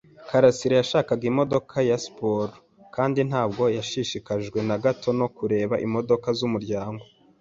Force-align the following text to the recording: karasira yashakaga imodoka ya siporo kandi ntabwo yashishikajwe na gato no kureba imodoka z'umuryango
karasira 0.27 0.73
yashakaga 0.77 1.23
imodoka 1.31 1.75
ya 1.89 1.97
siporo 2.03 2.53
kandi 2.95 3.19
ntabwo 3.29 3.63
yashishikajwe 3.77 4.59
na 4.67 4.75
gato 4.83 5.09
no 5.19 5.27
kureba 5.37 5.75
imodoka 5.85 6.27
z'umuryango 6.37 7.03